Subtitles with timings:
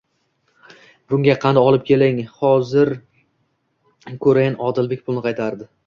[1.13, 2.23] Bunga qand olib keling.
[2.39, 4.61] Hozirlnk ko'rayin.
[4.71, 5.75] Odilbek pulni qaytardi.